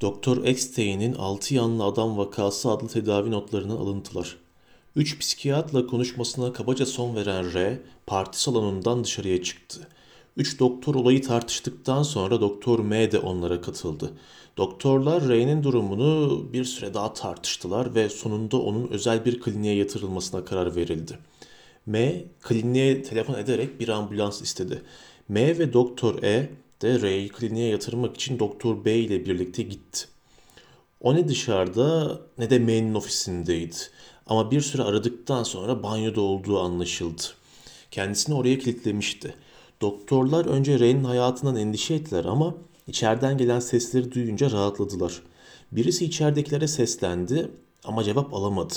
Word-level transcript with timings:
Doktor 0.00 0.44
Eckstein'in 0.44 1.14
Altı 1.14 1.54
Yanlı 1.54 1.84
Adam 1.84 2.18
Vakası 2.18 2.70
adlı 2.70 2.88
tedavi 2.88 3.30
notlarından 3.30 3.76
alıntılar. 3.76 4.36
Üç 4.96 5.18
psikiyatrla 5.18 5.86
konuşmasına 5.86 6.52
kabaca 6.52 6.86
son 6.86 7.16
veren 7.16 7.54
R, 7.54 7.80
parti 8.06 8.42
salonundan 8.42 9.04
dışarıya 9.04 9.42
çıktı. 9.42 9.88
Üç 10.36 10.60
doktor 10.60 10.94
olayı 10.94 11.22
tartıştıktan 11.22 12.02
sonra 12.02 12.40
Doktor 12.40 12.78
M 12.78 13.12
de 13.12 13.18
onlara 13.18 13.60
katıldı. 13.60 14.12
Doktorlar 14.56 15.28
R'nin 15.28 15.62
durumunu 15.62 16.46
bir 16.52 16.64
süre 16.64 16.94
daha 16.94 17.12
tartıştılar 17.12 17.94
ve 17.94 18.08
sonunda 18.08 18.56
onun 18.60 18.88
özel 18.88 19.24
bir 19.24 19.40
kliniğe 19.40 19.74
yatırılmasına 19.74 20.44
karar 20.44 20.76
verildi. 20.76 21.18
M, 21.86 22.24
kliniğe 22.40 23.02
telefon 23.02 23.34
ederek 23.34 23.80
bir 23.80 23.88
ambulans 23.88 24.42
istedi. 24.42 24.82
M 25.28 25.58
ve 25.58 25.72
Doktor 25.72 26.22
E 26.22 26.50
de 26.82 27.00
R'yi 27.00 27.28
kliniğe 27.28 27.68
yatırmak 27.68 28.16
için 28.16 28.38
Doktor 28.38 28.84
B 28.84 28.96
ile 28.96 29.26
birlikte 29.26 29.62
gitti. 29.62 30.06
O 31.00 31.14
ne 31.14 31.28
dışarıda 31.28 32.20
ne 32.38 32.50
de 32.50 32.58
M'nin 32.58 32.94
ofisindeydi. 32.94 33.76
Ama 34.26 34.50
bir 34.50 34.60
süre 34.60 34.82
aradıktan 34.82 35.42
sonra 35.42 35.82
banyoda 35.82 36.20
olduğu 36.20 36.60
anlaşıldı. 36.60 37.22
Kendisini 37.90 38.34
oraya 38.34 38.58
kilitlemişti. 38.58 39.34
Doktorlar 39.80 40.46
önce 40.46 40.78
R'nin 40.78 41.04
hayatından 41.04 41.56
endişe 41.56 41.94
ettiler 41.94 42.24
ama 42.24 42.54
içeriden 42.86 43.38
gelen 43.38 43.60
sesleri 43.60 44.12
duyunca 44.12 44.50
rahatladılar. 44.50 45.22
Birisi 45.72 46.04
içeridekilere 46.04 46.68
seslendi 46.68 47.50
ama 47.84 48.04
cevap 48.04 48.34
alamadı. 48.34 48.74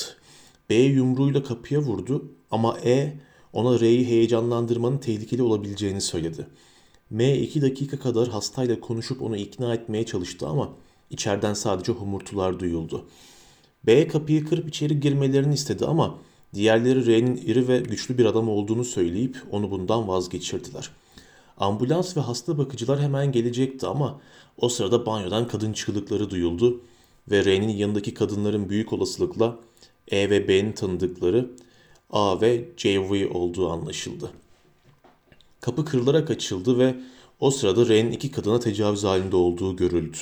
B 0.70 0.76
yumruğuyla 0.76 1.44
kapıya 1.44 1.80
vurdu 1.80 2.32
ama 2.52 2.78
E 2.86 3.14
ona 3.54 3.80
R'yi 3.80 4.08
heyecanlandırmanın 4.08 4.98
tehlikeli 4.98 5.42
olabileceğini 5.42 6.02
söyledi. 6.02 6.48
M 7.14 7.38
iki 7.38 7.62
dakika 7.62 8.00
kadar 8.00 8.28
hastayla 8.28 8.80
konuşup 8.80 9.22
onu 9.22 9.38
ikna 9.38 9.74
etmeye 9.74 10.06
çalıştı 10.06 10.48
ama 10.48 10.70
içeriden 11.10 11.54
sadece 11.54 11.92
homurtular 11.92 12.60
duyuldu. 12.60 13.06
B 13.86 14.08
kapıyı 14.08 14.46
kırıp 14.46 14.70
içeri 14.70 15.00
girmelerini 15.00 15.54
istedi 15.54 15.86
ama 15.86 16.18
diğerleri 16.54 17.06
R'nin 17.06 17.38
iri 17.38 17.68
ve 17.68 17.80
güçlü 17.80 18.18
bir 18.18 18.26
adam 18.26 18.50
olduğunu 18.50 18.84
söyleyip 18.86 19.38
onu 19.52 19.72
bundan 19.72 20.08
vazgeçirdiler. 20.08 20.90
Ambulans 21.58 22.18
ve 22.18 22.22
hasta 22.22 22.58
bakıcılar 22.58 23.02
hemen 23.02 23.32
gelecekti 23.32 23.88
ama 23.88 24.22
o 24.58 24.70
sırada 24.70 25.06
banyodan 25.06 25.48
kadın 25.48 25.74
çığlıkları 25.74 26.30
duyuldu 26.30 26.82
ve 27.32 27.46
R'nin 27.46 27.70
yanındaki 27.70 28.14
kadınların 28.14 28.70
büyük 28.70 28.94
olasılıkla 28.94 29.60
E 30.08 30.30
ve 30.30 30.48
B'nin 30.48 30.72
tanıdıkları 30.72 31.50
A 32.10 32.42
ve 32.42 32.66
JV 32.78 33.38
olduğu 33.38 33.70
anlaşıldı. 33.70 34.32
Kapı 35.64 35.86
kırılarak 35.86 36.32
açıldı 36.32 36.80
ve 36.80 36.96
o 37.40 37.52
sırada 37.52 37.88
R'nin 37.88 38.12
iki 38.12 38.32
kadına 38.32 38.60
tecavüz 38.60 39.04
halinde 39.04 39.36
olduğu 39.36 39.76
görüldü. 39.76 40.18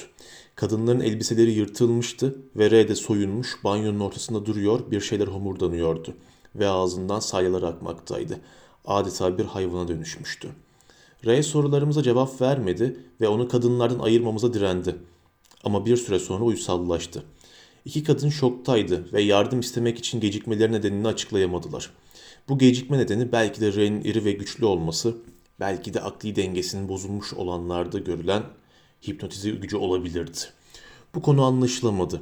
Kadınların 0.55 0.99
elbiseleri 0.99 1.51
yırtılmıştı 1.51 2.35
ve 2.55 2.71
R 2.71 2.87
de 2.87 2.95
soyunmuş 2.95 3.63
banyonun 3.63 3.99
ortasında 3.99 4.45
duruyor 4.45 4.91
bir 4.91 5.01
şeyler 5.01 5.27
homurdanıyordu 5.27 6.13
ve 6.55 6.67
ağzından 6.67 7.19
salyalar 7.19 7.63
akmaktaydı. 7.63 8.39
Adeta 8.85 9.37
bir 9.37 9.45
hayvana 9.45 9.87
dönüşmüştü. 9.87 10.49
R 11.25 11.43
sorularımıza 11.43 12.03
cevap 12.03 12.41
vermedi 12.41 12.99
ve 13.21 13.27
onu 13.27 13.47
kadınlardan 13.47 13.99
ayırmamıza 13.99 14.53
direndi. 14.53 14.95
Ama 15.63 15.85
bir 15.85 15.97
süre 15.97 16.19
sonra 16.19 16.43
uysallaştı. 16.43 17.23
İki 17.85 18.03
kadın 18.03 18.29
şoktaydı 18.29 19.13
ve 19.13 19.21
yardım 19.21 19.59
istemek 19.59 19.97
için 19.97 20.19
gecikmeleri 20.19 20.71
nedenini 20.71 21.07
açıklayamadılar. 21.07 21.89
Bu 22.49 22.57
gecikme 22.57 22.97
nedeni 22.97 23.31
belki 23.31 23.61
de 23.61 23.73
R'nin 23.73 24.03
iri 24.03 24.25
ve 24.25 24.31
güçlü 24.31 24.65
olması, 24.65 25.17
belki 25.59 25.93
de 25.93 26.01
akli 26.01 26.35
dengesinin 26.35 26.89
bozulmuş 26.89 27.33
olanlarda 27.33 27.99
görülen 27.99 28.43
hipnotize 29.07 29.49
gücü 29.49 29.77
olabilirdi. 29.77 30.37
Bu 31.15 31.21
konu 31.21 31.43
anlaşılamadı. 31.43 32.21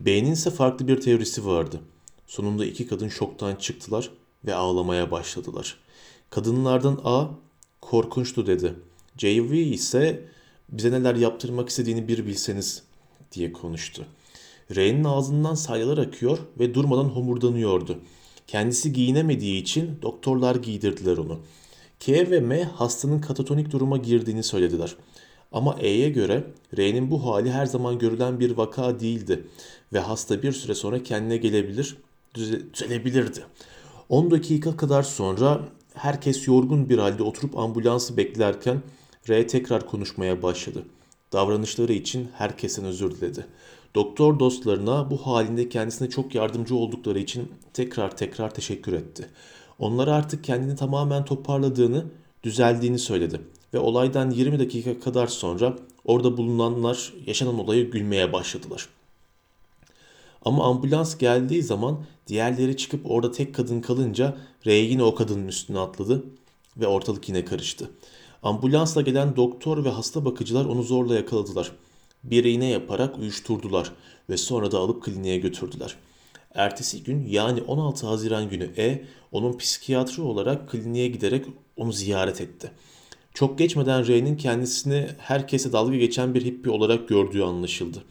B'nin 0.00 0.32
ise 0.32 0.50
farklı 0.50 0.88
bir 0.88 1.00
teorisi 1.00 1.46
vardı. 1.46 1.80
Sonunda 2.26 2.66
iki 2.66 2.86
kadın 2.86 3.08
şoktan 3.08 3.56
çıktılar 3.56 4.10
ve 4.46 4.54
ağlamaya 4.54 5.10
başladılar. 5.10 5.76
Kadınlardan 6.30 7.00
A 7.04 7.28
korkunçtu 7.80 8.46
dedi. 8.46 8.74
JV 9.18 9.52
ise 9.52 10.24
bize 10.68 10.90
neler 10.90 11.14
yaptırmak 11.14 11.68
istediğini 11.68 12.08
bir 12.08 12.26
bilseniz 12.26 12.82
diye 13.32 13.52
konuştu. 13.52 14.06
R'nin 14.74 15.04
ağzından 15.04 15.54
salyalar 15.54 15.98
akıyor 15.98 16.38
ve 16.58 16.74
durmadan 16.74 17.04
homurdanıyordu. 17.04 17.98
Kendisi 18.46 18.92
giyinemediği 18.92 19.62
için 19.62 19.98
doktorlar 20.02 20.56
giydirdiler 20.56 21.16
onu. 21.16 21.38
K 22.00 22.30
ve 22.30 22.40
M 22.40 22.64
hastanın 22.64 23.18
katatonik 23.18 23.70
duruma 23.70 23.96
girdiğini 23.96 24.42
söylediler. 24.42 24.96
Ama 25.52 25.76
E'ye 25.80 26.08
göre 26.08 26.44
R'nin 26.76 27.10
bu 27.10 27.26
hali 27.26 27.50
her 27.50 27.66
zaman 27.66 27.98
görülen 27.98 28.40
bir 28.40 28.56
vaka 28.56 29.00
değildi 29.00 29.46
ve 29.92 29.98
hasta 29.98 30.42
bir 30.42 30.52
süre 30.52 30.74
sonra 30.74 31.02
kendine 31.02 31.36
gelebilir, 31.36 31.96
düzelebilirdi. 32.34 33.44
10 34.08 34.30
dakika 34.30 34.76
kadar 34.76 35.02
sonra 35.02 35.60
herkes 35.94 36.48
yorgun 36.48 36.88
bir 36.88 36.98
halde 36.98 37.22
oturup 37.22 37.58
ambulansı 37.58 38.16
beklerken 38.16 38.82
R 39.28 39.46
tekrar 39.46 39.86
konuşmaya 39.86 40.42
başladı. 40.42 40.82
Davranışları 41.32 41.92
için 41.92 42.28
herkesten 42.34 42.84
özür 42.84 43.10
diledi. 43.10 43.46
Doktor 43.96 44.38
dostlarına 44.38 45.10
bu 45.10 45.26
halinde 45.26 45.68
kendisine 45.68 46.10
çok 46.10 46.34
yardımcı 46.34 46.76
oldukları 46.76 47.18
için 47.18 47.52
tekrar 47.72 48.16
tekrar 48.16 48.54
teşekkür 48.54 48.92
etti. 48.92 49.28
Onlara 49.78 50.14
artık 50.14 50.44
kendini 50.44 50.76
tamamen 50.76 51.24
toparladığını, 51.24 52.04
düzeldiğini 52.42 52.98
söyledi 52.98 53.40
ve 53.74 53.78
olaydan 53.78 54.30
20 54.30 54.58
dakika 54.58 55.00
kadar 55.00 55.26
sonra 55.26 55.76
orada 56.04 56.36
bulunanlar 56.36 57.12
yaşanan 57.26 57.58
olayı 57.58 57.90
gülmeye 57.90 58.32
başladılar. 58.32 58.88
Ama 60.44 60.64
ambulans 60.64 61.18
geldiği 61.18 61.62
zaman 61.62 61.98
diğerleri 62.26 62.76
çıkıp 62.76 63.10
orada 63.10 63.32
tek 63.32 63.54
kadın 63.54 63.80
kalınca 63.80 64.36
Ray 64.66 64.84
yine 64.84 65.02
o 65.02 65.14
kadının 65.14 65.48
üstüne 65.48 65.78
atladı 65.78 66.24
ve 66.76 66.86
ortalık 66.86 67.28
yine 67.28 67.44
karıştı. 67.44 67.90
Ambulansla 68.42 69.00
gelen 69.00 69.36
doktor 69.36 69.84
ve 69.84 69.88
hasta 69.88 70.24
bakıcılar 70.24 70.64
onu 70.64 70.82
zorla 70.82 71.14
yakaladılar. 71.14 71.72
Bir 72.30 72.44
iğne 72.44 72.66
yaparak 72.66 73.18
uyuşturdular 73.18 73.92
ve 74.30 74.36
sonra 74.36 74.72
da 74.72 74.78
alıp 74.78 75.02
kliniğe 75.02 75.38
götürdüler. 75.38 75.96
Ertesi 76.54 77.02
gün 77.02 77.26
yani 77.26 77.62
16 77.62 78.06
Haziran 78.06 78.50
günü 78.50 78.70
E 78.78 79.04
onun 79.32 79.58
psikiyatri 79.58 80.22
olarak 80.22 80.70
kliniğe 80.70 81.08
giderek 81.08 81.44
onu 81.76 81.92
ziyaret 81.92 82.40
etti. 82.40 82.70
Çok 83.34 83.58
geçmeden 83.58 84.06
R'nin 84.06 84.36
kendisini 84.36 85.08
herkese 85.18 85.72
dalga 85.72 85.96
geçen 85.96 86.34
bir 86.34 86.44
hippi 86.44 86.70
olarak 86.70 87.08
gördüğü 87.08 87.42
anlaşıldı. 87.42 88.04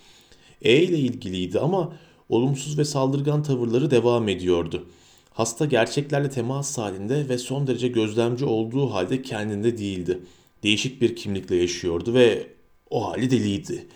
E 0.62 0.78
ile 0.78 0.98
ilgiliydi 0.98 1.60
ama 1.60 1.94
olumsuz 2.30 2.78
ve 2.78 2.86
saldırgan 2.86 3.44
tavırları 3.44 3.92
devam 3.92 4.30
ediyordu. 4.30 4.86
Hasta 5.34 5.66
gerçeklerle 5.66 6.30
temas 6.30 6.78
halinde 6.78 7.30
ve 7.30 7.38
son 7.38 7.68
derece 7.68 7.88
gözlemci 7.88 8.46
olduğu 8.46 8.94
halde 8.94 9.22
kendinde 9.22 9.78
değildi. 9.78 10.20
Değişik 10.64 11.02
bir 11.02 11.16
kimlikle 11.16 11.56
yaşıyordu 11.56 12.14
ve 12.14 12.48
o 12.96 13.12
hali 13.12 13.32
deliydi. 13.32 13.88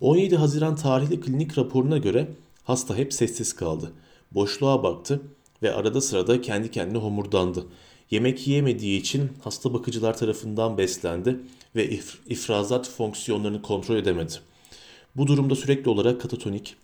17 0.00 0.36
Haziran 0.36 0.76
tarihli 0.76 1.20
klinik 1.20 1.58
raporuna 1.58 1.98
göre 1.98 2.28
hasta 2.64 2.96
hep 2.96 3.12
sessiz 3.12 3.52
kaldı. 3.52 3.92
Boşluğa 4.32 4.82
baktı 4.82 5.22
ve 5.62 5.74
arada 5.74 6.00
sırada 6.00 6.40
kendi 6.40 6.70
kendine 6.70 6.98
homurdandı. 6.98 7.66
Yemek 8.10 8.46
yiyemediği 8.46 9.00
için 9.00 9.32
hasta 9.44 9.74
bakıcılar 9.74 10.18
tarafından 10.18 10.78
beslendi 10.78 11.40
ve 11.76 11.88
if- 11.88 12.18
ifrazat 12.28 12.88
fonksiyonlarını 12.90 13.62
kontrol 13.62 13.96
edemedi. 13.96 14.32
Bu 15.16 15.26
durumda 15.26 15.54
sürekli 15.56 15.90
olarak 15.90 16.20
katatonik, 16.20 16.76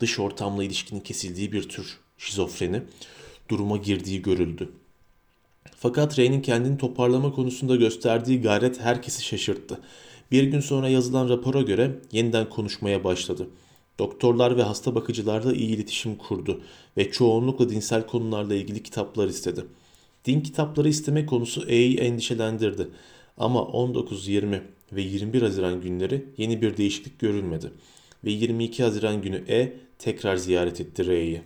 dış 0.00 0.18
ortamla 0.18 0.64
ilişkinin 0.64 1.00
kesildiği 1.00 1.52
bir 1.52 1.68
tür 1.68 1.98
şizofreni 2.18 2.82
duruma 3.48 3.76
girdiği 3.76 4.22
görüldü. 4.22 4.68
Fakat 5.76 6.18
Ray'nin 6.18 6.42
kendini 6.42 6.78
toparlama 6.78 7.32
konusunda 7.32 7.76
gösterdiği 7.76 8.42
gayret 8.42 8.80
herkesi 8.80 9.24
şaşırttı. 9.24 9.80
Bir 10.30 10.44
gün 10.44 10.60
sonra 10.60 10.88
yazılan 10.88 11.28
rapora 11.28 11.62
göre 11.62 11.98
yeniden 12.12 12.48
konuşmaya 12.48 13.04
başladı. 13.04 13.48
Doktorlar 13.98 14.56
ve 14.56 14.62
hasta 14.62 14.94
bakıcılarla 14.94 15.52
iyi 15.52 15.68
iletişim 15.68 16.16
kurdu 16.16 16.60
ve 16.96 17.10
çoğunlukla 17.10 17.70
dinsel 17.70 18.06
konularla 18.06 18.54
ilgili 18.54 18.82
kitaplar 18.82 19.28
istedi. 19.28 19.64
Din 20.24 20.40
kitapları 20.40 20.88
isteme 20.88 21.26
konusu 21.26 21.64
E'yi 21.68 21.98
endişelendirdi. 21.98 22.88
Ama 23.38 23.62
19, 23.62 24.28
20 24.28 24.62
ve 24.92 25.02
21 25.02 25.42
Haziran 25.42 25.80
günleri 25.80 26.24
yeni 26.36 26.62
bir 26.62 26.76
değişiklik 26.76 27.18
görülmedi. 27.18 27.70
Ve 28.24 28.30
22 28.30 28.82
Haziran 28.82 29.22
günü 29.22 29.44
E 29.48 29.72
tekrar 29.98 30.36
ziyaret 30.36 30.80
etti 30.80 31.06
R'yi. 31.06 31.42